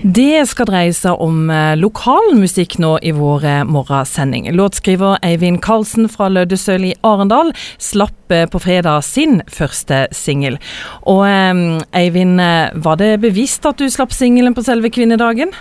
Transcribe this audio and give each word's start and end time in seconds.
Det 0.00 0.46
skal 0.48 0.64
dreie 0.70 0.92
seg 0.96 1.20
om 1.20 1.50
eh, 1.52 1.74
lokalmusikk 1.76 2.78
nå 2.80 2.94
i 3.04 3.10
vår 3.12 3.42
eh, 3.44 3.64
morgensending. 3.68 4.46
Låtskriver 4.56 5.18
Eivind 5.26 5.60
Karlsen 5.60 6.08
fra 6.08 6.30
Løddesøl 6.32 6.86
i 6.88 6.94
Arendal 7.04 7.52
slapp 7.76 8.32
eh, 8.32 8.46
på 8.48 8.62
fredag 8.64 9.04
sin 9.04 9.42
første 9.52 10.06
singel. 10.16 10.56
Og 11.04 11.26
Eivind, 11.28 12.40
var 12.80 12.96
det 13.00 13.18
bevisst 13.20 13.68
at 13.68 13.76
du 13.76 13.90
slapp 13.92 14.14
singelen 14.16 14.56
på 14.56 14.64
selve 14.64 14.88
kvinnedagen? 14.94 15.52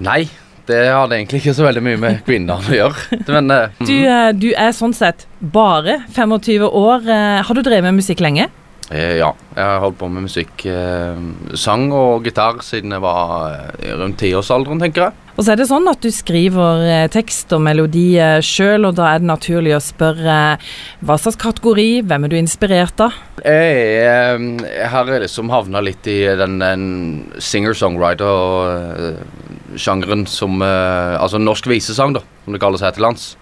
Nei, 0.00 0.24
det 0.64 0.80
hadde 0.88 1.18
egentlig 1.18 1.42
ikke 1.42 1.56
så 1.58 1.68
veldig 1.68 1.84
mye 1.84 2.00
med 2.00 2.24
kvinner 2.24 2.64
å 2.64 2.76
gjøre. 2.80 3.20
Men, 3.28 3.52
mm. 3.52 3.84
du, 3.84 3.96
du, 4.40 4.50
er 4.56 4.72
sånn 4.72 4.96
sett 4.96 5.28
bare 5.38 6.00
25 6.16 6.64
år. 6.64 7.08
Har 7.44 7.52
du 7.52 7.60
drevet 7.60 7.90
med 7.90 8.00
musikk 8.00 8.24
lenge? 8.24 8.48
Eh, 8.92 9.14
ja, 9.16 9.30
jeg 9.56 9.64
har 9.64 9.78
holdt 9.80 9.96
på 9.96 10.10
med 10.12 10.26
musikk, 10.26 10.60
eh, 10.68 11.16
sang 11.56 11.86
og 11.94 12.24
gitar 12.26 12.58
siden 12.64 12.90
jeg 12.92 13.00
var 13.00 13.52
eh, 13.80 13.94
rundt 13.96 14.18
tiårsalderen, 14.20 14.80
tenker 14.82 15.02
jeg. 15.06 15.12
Og 15.34 15.42
så 15.42 15.52
er 15.54 15.58
det 15.58 15.66
sånn 15.70 15.88
at 15.90 16.00
du 16.04 16.10
skriver 16.14 17.08
tekst 17.10 17.52
og 17.56 17.60
melodi 17.64 18.18
sjøl, 18.44 18.84
og 18.86 18.94
da 19.00 19.04
er 19.10 19.18
det 19.18 19.32
naturlig 19.32 19.74
å 19.74 19.80
spørre 19.82 20.58
hva 21.02 21.16
slags 21.18 21.42
kategori, 21.42 22.06
hvem 22.06 22.22
er 22.22 22.30
du 22.30 22.38
inspirert 22.38 22.94
av? 23.02 23.10
Jeg, 23.42 24.38
jeg 24.62 24.88
har 24.92 25.10
liksom 25.24 25.50
havna 25.50 25.82
litt 25.82 26.06
i 26.06 26.22
den, 26.38 26.62
den 26.62 27.26
singer-songwriter-sjangeren 27.42 30.22
som 30.30 30.62
Altså 30.62 31.42
norsk 31.42 31.66
visesang, 31.72 32.14
da, 32.14 32.22
som 32.44 32.52
det 32.54 32.62
kalles 32.62 32.84
her 32.86 32.94
til 32.94 33.02
lands. 33.08 33.34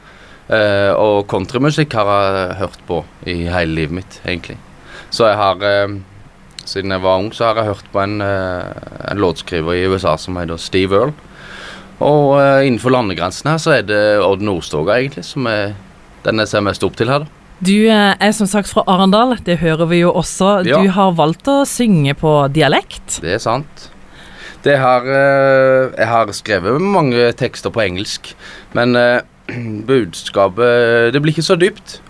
og 0.49 1.29
countrymusikk 1.29 1.93
har 1.93 2.09
jeg 2.09 2.57
hørt 2.65 2.81
på 2.89 3.05
i 3.29 3.53
hele 3.53 3.77
livet 3.83 3.93
mitt, 4.01 4.17
egentlig. 4.25 4.57
Så 5.13 5.29
jeg 5.29 5.39
har 5.39 5.69
eh, 5.69 6.01
Siden 6.63 6.95
jeg 6.95 7.03
var 7.03 7.19
ung, 7.19 7.33
så 7.35 7.49
har 7.49 7.59
jeg 7.59 7.73
hørt 7.73 7.87
på 7.91 7.99
en, 7.99 8.21
eh, 8.23 8.83
en 9.11 9.19
låtskriver 9.19 9.75
i 9.75 9.87
USA 9.91 10.15
som 10.17 10.37
heter 10.39 10.61
Steve 10.63 10.95
Earl. 10.95 11.11
Og 11.99 12.37
eh, 12.39 12.69
innenfor 12.69 12.95
landegrensen 12.95 13.51
her 13.51 13.59
så 13.59 13.73
er 13.81 13.89
det 13.89 13.99
Odd 14.23 14.45
Nordstoga, 14.47 14.95
egentlig, 15.01 15.25
som 15.27 15.49
er 15.51 15.73
den 16.23 16.39
jeg 16.39 16.53
ser 16.53 16.63
mest 16.63 16.87
opp 16.87 16.95
til 16.99 17.11
her, 17.11 17.25
da. 17.25 17.41
Du 17.63 17.75
er 17.91 18.31
som 18.35 18.47
sagt 18.51 18.71
fra 18.71 18.85
Arendal, 18.91 19.37
det 19.47 19.59
hører 19.59 19.91
vi 19.91 20.01
jo 20.05 20.13
også. 20.19 20.53
Ja. 20.67 20.79
Du 20.79 20.95
har 20.95 21.13
valgt 21.19 21.51
å 21.51 21.61
synge 21.67 22.15
på 22.19 22.31
dialekt. 22.55 23.19
Det 23.23 23.37
er 23.37 23.43
sant. 23.43 23.89
Det 24.63 24.79
har, 24.79 25.07
jeg 25.07 26.09
har 26.11 26.33
skrevet 26.35 26.83
mange 26.83 27.29
tekster 27.39 27.75
på 27.75 27.83
engelsk, 27.85 28.33
men 28.75 28.99
budskapet 29.91 31.15
Det 31.15 31.23
blir 31.23 31.35
ikke 31.35 31.51
så 31.51 31.59
dypt. 31.59 32.01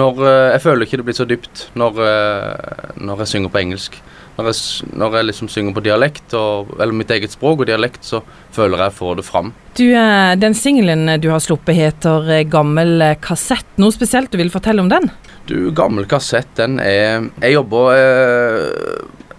Når, 0.00 0.22
eh, 0.24 0.52
jeg 0.54 0.62
føler 0.64 0.86
ikke 0.86 1.00
det 1.00 1.06
blir 1.08 1.18
så 1.18 1.28
dypt 1.28 1.66
når, 1.78 2.00
eh, 2.06 2.92
når 3.02 3.24
jeg 3.24 3.32
synger 3.34 3.52
på 3.52 3.60
engelsk. 3.60 3.98
Når 4.38 4.46
jeg, 4.48 4.88
når 4.96 5.16
jeg, 5.18 5.26
liksom 5.28 5.48
synger 5.52 5.74
på 5.76 5.82
dialekt, 5.84 6.34
og, 6.38 6.70
eller 6.78 6.96
mitt 6.96 7.10
eget 7.12 7.34
språk 7.34 7.60
og 7.60 7.68
dialekt, 7.68 8.06
så 8.06 8.22
føler 8.54 8.78
jeg 8.78 8.88
jeg 8.88 8.96
får 9.00 9.18
det 9.18 9.24
fram. 9.26 9.50
Du, 9.76 9.84
eh, 9.90 10.36
den 10.40 10.56
singelen 10.56 11.04
du 11.20 11.28
har 11.32 11.42
sluppet 11.44 11.76
heter 11.76 12.44
'Gammel 12.48 13.16
kassett'. 13.20 13.76
Noe 13.76 13.92
spesielt 13.92 14.30
du 14.30 14.38
vil 14.38 14.52
fortelle 14.52 14.80
om 14.80 14.88
den? 14.88 15.10
Du, 15.46 15.70
'Gammel 15.70 16.06
kassett', 16.06 16.54
den 16.56 16.78
er 16.80 17.28
Jeg 17.42 17.52
jobber, 17.52 17.92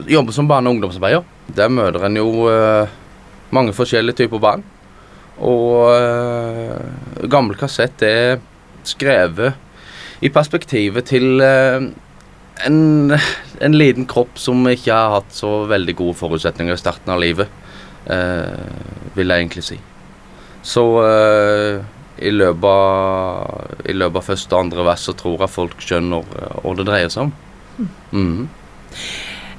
jeg 0.06 0.14
jobber 0.18 0.34
som 0.34 0.48
barne- 0.48 0.70
og 0.70 0.76
ungdomsarbeider. 0.76 1.24
Der 1.56 1.70
møter 1.70 2.06
en 2.06 2.16
jo 2.16 2.50
mange 3.52 3.74
forskjellige 3.74 4.16
typer 4.16 4.40
barn. 4.40 4.64
Og 5.40 5.90
'Gammel 7.26 7.58
kassett' 7.58 8.04
er 8.04 8.40
skrevet 8.84 9.54
i 10.22 10.30
perspektivet 10.34 11.08
til 11.10 11.42
eh, 11.42 11.88
en, 12.68 13.16
en, 13.16 13.78
liten 13.78 14.06
kropp 14.10 14.38
som 14.40 14.62
ikke 14.70 14.94
har 14.94 15.16
hatt 15.18 15.34
så 15.34 15.64
veldig 15.70 15.96
gode 15.98 16.18
forutsetninger 16.20 16.78
i 16.78 16.82
starten 16.82 17.14
av 17.14 17.22
livet, 17.24 17.50
eh, 18.06 19.10
vil 19.18 19.34
jeg 19.34 19.46
egentlig 19.46 19.66
si. 19.66 19.80
Så 20.62 20.86
eh, 21.02 21.82
i, 22.22 22.32
løpet 22.36 22.70
av, 22.70 23.76
i 23.90 23.98
løpet 23.98 24.22
av 24.22 24.30
første 24.30 24.56
og 24.56 24.68
andre 24.68 24.86
vers 24.92 25.10
så 25.10 25.18
tror 25.18 25.42
jeg 25.42 25.56
folk 25.56 25.82
skjønner 25.82 26.32
hva 26.62 26.78
det 26.78 26.88
dreier 26.90 27.14
seg 27.14 27.30
om. 27.30 27.36
Mm. 28.14 28.48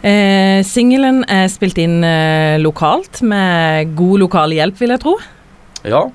Eh, 0.03 0.61
Singelen 0.67 1.23
er 1.31 1.47
spilt 1.51 1.79
inn 1.83 2.03
eh, 2.07 2.59
lokalt 2.63 3.23
med 3.27 3.95
god 3.99 4.23
lokal 4.25 4.55
hjelp, 4.55 4.79
vil 4.79 4.95
jeg 4.95 5.03
tro. 5.03 5.17
Ja, 5.83 6.07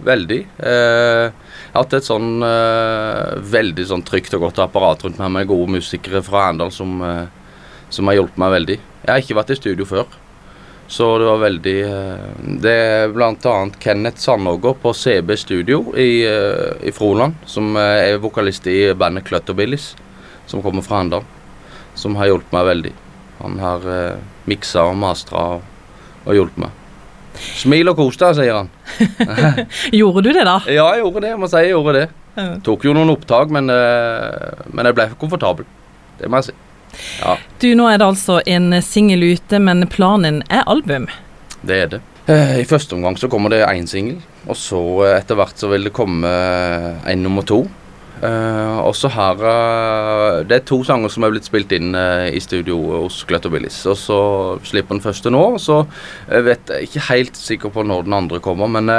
veldig. 0.00 0.40
Eh, 0.58 1.26
jeg 1.28 1.76
har 1.76 1.84
hatt 1.84 1.94
et 1.96 2.06
sånn 2.06 2.42
uh, 2.44 3.38
veldig 3.48 3.84
sånn 3.88 4.02
trygt 4.04 4.34
og 4.36 4.46
godt 4.46 4.58
apparat 4.64 5.04
rundt 5.04 5.20
meg 5.20 5.30
med 5.32 5.48
gode 5.48 5.78
musikere 5.78 6.20
fra 6.24 6.46
Arendal 6.46 6.72
som, 6.74 6.98
uh, 7.00 7.24
som, 7.88 8.08
har 8.08 8.18
hjulpet 8.18 8.40
meg 8.42 8.52
veldig. 8.56 8.76
Jeg 9.02 9.10
har 9.10 9.22
ikke 9.22 9.38
vært 9.38 9.52
i 9.54 9.56
studio 9.56 9.86
før, 9.88 10.18
så 10.92 11.06
det 11.18 11.28
var 11.30 11.40
veldig 11.40 11.76
Det 12.60 12.74
er 12.76 13.14
bl.a. 13.14 13.54
Kenneth 13.80 14.20
Sandåger 14.20 14.76
på 14.82 14.92
CB 14.92 15.32
Studio 15.40 15.80
i, 15.96 16.26
i 16.28 16.92
Froland, 16.92 17.40
som 17.48 17.72
er 17.80 18.20
vokalist 18.20 18.68
i 18.68 18.92
bandet 18.92 19.24
Clutterbillies, 19.30 19.94
som 20.46 20.60
kommer 20.60 20.84
fra 20.84 21.00
Arendal, 21.00 21.24
som 21.96 22.20
har 22.20 22.28
hjulpet 22.28 22.52
meg 22.52 22.68
veldig. 22.68 22.94
Han 23.40 23.58
har 23.64 23.88
miksa 24.44 24.84
og 24.92 25.00
mastra 25.00 25.48
og 25.56 26.36
hjulpet 26.36 26.66
meg. 26.66 26.81
Smil 27.38 27.90
og 27.92 27.98
kos 27.98 28.18
deg, 28.20 28.36
sier 28.38 28.58
han. 28.60 28.68
gjorde 29.98 30.24
du 30.26 30.32
det, 30.32 30.44
da? 30.46 30.58
Ja, 30.68 30.90
jeg 30.94 31.04
gjorde 31.04 31.24
det. 31.24 31.32
Jeg 31.32 31.40
må 31.40 31.48
si 31.50 31.62
jeg 31.64 31.74
gjorde 31.74 31.94
det. 31.96 32.06
Tok 32.64 32.86
jo 32.86 32.94
noen 32.96 33.12
opptak, 33.12 33.50
men, 33.52 33.68
uh, 33.68 34.62
men 34.72 34.88
jeg 34.88 34.96
ble 34.96 35.08
komfortabel. 35.20 35.66
Det 36.20 36.30
må 36.30 36.40
jeg 36.40 36.50
si. 36.50 36.56
Ja. 37.22 37.36
Du, 37.60 37.68
nå 37.76 37.88
er 37.88 38.00
det 38.00 38.08
altså 38.08 38.38
en 38.48 38.72
singel 38.84 39.24
ute, 39.32 39.60
men 39.60 39.84
planen 39.92 40.42
er 40.52 40.64
album? 40.70 41.08
Det 41.64 41.78
er 41.78 41.92
det. 41.96 42.02
Uh, 42.28 42.58
I 42.60 42.68
første 42.68 42.96
omgang 42.96 43.18
så 43.20 43.28
kommer 43.32 43.52
det 43.52 43.64
én 43.66 43.88
singel, 43.90 44.20
og 44.46 44.56
så 44.56 44.80
uh, 45.02 45.12
etter 45.16 45.38
hvert 45.38 45.60
så 45.60 45.72
vil 45.72 45.88
det 45.88 45.96
komme 45.96 46.28
en 46.28 47.24
nummer 47.24 47.46
to. 47.48 47.64
Uh, 48.22 48.78
og 48.86 48.94
så 48.94 49.08
har 49.10 49.40
uh, 49.42 50.44
Det 50.46 50.54
er 50.54 50.62
to 50.62 50.76
sanger 50.86 51.10
som 51.10 51.24
er 51.26 51.32
blitt 51.34 51.48
spilt 51.48 51.72
inn 51.74 51.90
uh, 51.98 52.28
i 52.30 52.38
studio 52.42 52.78
hos 53.02 53.24
Clutter 53.26 53.50
Billis. 53.50 53.80
Og 53.90 53.98
så 53.98 54.18
slipper 54.68 54.94
den 54.94 55.02
første 55.02 55.32
nå, 55.32 55.42
og 55.56 55.60
så 55.62 55.82
vet 56.30 56.70
jeg 56.70 56.86
ikke 56.86 57.06
helt 57.08 57.38
sikker 57.38 57.74
på 57.74 57.82
når 57.86 58.06
den 58.06 58.18
andre 58.22 58.42
kommer. 58.42 58.70
Men 58.70 58.90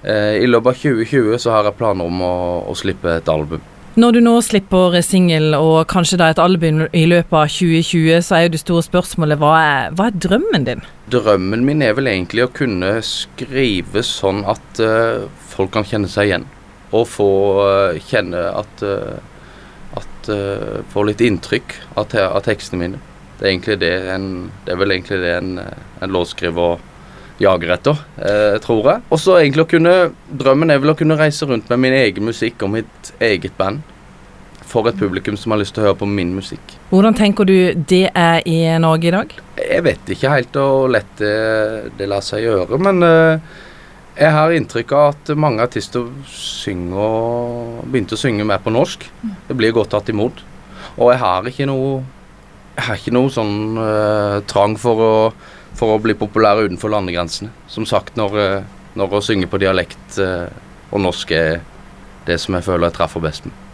i 0.00 0.46
løpet 0.48 0.70
av 0.70 0.78
2020 0.80 1.40
så 1.42 1.52
har 1.52 1.66
jeg 1.68 1.76
planer 1.76 2.08
om 2.08 2.22
å, 2.24 2.36
å 2.72 2.76
slippe 2.76 3.18
et 3.18 3.28
album. 3.28 3.60
Når 4.00 4.14
du 4.16 4.20
nå 4.24 4.32
slipper 4.44 4.94
singel 5.04 5.52
og 5.58 5.82
kanskje 5.90 6.16
da 6.20 6.30
et 6.32 6.40
album 6.40 6.86
i 6.96 7.02
løpet 7.10 7.36
av 7.36 7.50
2020, 7.52 8.22
så 8.24 8.36
er 8.36 8.46
jo 8.46 8.54
det 8.54 8.62
store 8.62 8.86
spørsmålet 8.86 9.40
hva 9.42 9.50
er, 9.60 9.90
hva 9.98 10.08
er 10.08 10.22
drømmen 10.24 10.64
din? 10.68 10.86
Drømmen 11.12 11.66
min 11.68 11.84
er 11.84 11.96
vel 11.98 12.08
egentlig 12.12 12.46
å 12.46 12.54
kunne 12.54 12.94
skrive 13.04 14.04
sånn 14.06 14.44
at 14.48 14.80
folk 15.52 15.74
kan 15.76 15.84
kjenne 15.84 16.08
seg 16.08 16.30
igjen 16.30 16.48
og 16.90 17.06
få 17.08 17.30
uh, 17.62 18.00
kjenne 18.10 18.42
at, 18.50 18.82
uh, 18.82 19.18
at 19.98 20.30
uh, 20.30 20.80
Få 20.90 21.06
litt 21.06 21.22
inntrykk 21.24 21.76
av, 21.94 22.08
te 22.12 22.22
av, 22.24 22.40
tekstene 22.46 22.82
mine. 22.82 23.02
Det 23.38 23.46
er 23.46 23.52
egentlig 23.54 23.78
det 23.80 23.92
en, 24.12 24.30
det 24.66 24.74
er 24.74 24.80
vel 24.80 24.94
egentlig 24.94 25.20
det 25.22 25.34
en, 25.38 25.52
en 26.02 26.12
låtskriver 26.12 26.82
jager 27.40 27.70
etter, 27.72 28.00
tror 28.60 28.82
jeg. 28.84 29.00
Og 29.08 29.20
så 29.22 29.38
egentlig 29.38 29.64
å 29.64 29.68
kunne 29.70 29.92
Drømmen 30.28 30.68
er 30.74 30.82
vel 30.82 30.92
å 30.92 30.96
kunne 30.98 31.16
reise 31.16 31.48
rundt 31.48 31.70
med 31.72 31.80
min 31.80 31.96
egen 31.96 32.26
musikk 32.28 32.60
og 32.66 32.74
mitt 32.74 33.12
eget 33.16 33.56
band. 33.56 33.80
For 34.68 34.90
et 34.90 35.00
publikum 35.00 35.38
som 35.40 35.54
har 35.54 35.62
lyst 35.62 35.72
til 35.72 35.82
å 35.82 35.88
høre 35.88 35.98
på 36.02 36.10
min 36.10 36.34
musikk. 36.36 36.76
Hvordan 36.90 37.16
tenker 37.16 37.48
du 37.48 37.56
det 37.72 38.10
er 38.12 38.44
i 38.44 38.58
Norge 38.82 39.08
i 39.08 39.14
dag? 39.14 39.32
Jeg 39.56 39.86
vet 39.88 40.12
ikke 40.12 40.34
helt 40.36 40.60
hvor 40.60 40.92
lett 40.92 41.16
det, 41.16 41.32
det 41.96 42.10
lar 42.12 42.22
seg 42.26 42.44
gjøre, 42.44 42.76
men 42.84 43.00
jeg 44.20 44.32
har 44.36 44.52
inntrykk 44.52 44.92
av 44.92 45.06
at 45.14 45.30
mange 45.40 45.64
artister 45.64 46.08
synger 46.28 47.80
begynte 47.88 48.18
å 48.18 48.20
synge 48.20 48.44
mer 48.44 48.60
på 48.60 48.72
norsk. 48.74 49.06
Det 49.48 49.56
blir 49.56 49.72
godt 49.76 49.94
tatt 49.94 50.10
imot. 50.12 50.42
Og 50.98 51.12
jeg 51.12 51.22
har 51.22 51.48
ikke 51.48 51.68
noe 51.70 52.02
har 52.80 52.96
ikke 52.96 53.12
noe 53.12 53.32
sånn 53.32 53.76
uh, 53.76 54.40
trang 54.48 54.76
for 54.80 55.04
å, 55.04 55.14
for 55.76 55.96
å, 55.96 56.02
bli 56.02 56.14
populær 56.16 56.62
utenfor 56.62 56.92
landegrensene. 56.92 57.50
Som 57.68 57.88
sagt, 57.88 58.16
når, 58.20 58.36
uh, 58.36 58.92
når 58.96 59.18
å 59.18 59.24
synge 59.24 59.50
på 59.50 59.60
dialekt 59.60 60.20
uh, 60.22 60.46
og 60.90 61.04
norsk 61.04 61.34
er 61.36 61.60
det 62.28 62.38
som 62.40 62.56
jeg 62.56 62.66
føler 62.66 62.88
jeg 62.88 62.98
treffer 63.00 63.24
best 63.24 63.48
med. 63.48 63.69